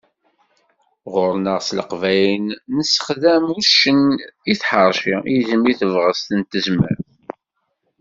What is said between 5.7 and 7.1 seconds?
i tebγest d tezmert.